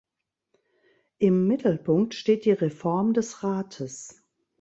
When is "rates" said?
3.43-4.23